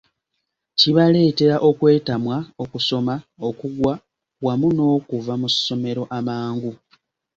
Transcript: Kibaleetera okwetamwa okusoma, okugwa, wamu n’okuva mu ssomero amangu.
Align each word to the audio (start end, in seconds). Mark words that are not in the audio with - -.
Kibaleetera 0.79 1.55
okwetamwa 1.69 2.37
okusoma, 2.63 3.15
okugwa, 3.47 3.93
wamu 4.45 4.67
n’okuva 4.75 5.33
mu 5.41 5.47
ssomero 5.53 6.03
amangu. 6.17 6.71